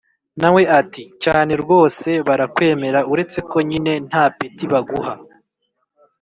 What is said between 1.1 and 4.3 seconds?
cyane rwose! barakwemera uretse ko nyine nta